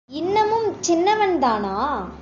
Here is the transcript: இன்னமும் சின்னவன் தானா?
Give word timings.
இன்னமும் 0.09 0.81
சின்னவன் 0.81 1.39
தானா? 1.39 1.75